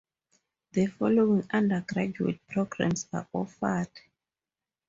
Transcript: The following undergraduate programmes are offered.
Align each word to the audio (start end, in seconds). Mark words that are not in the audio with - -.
The 0.71 0.87
following 0.87 1.45
undergraduate 1.51 2.39
programmes 2.49 3.07
are 3.13 3.27
offered. 3.33 3.87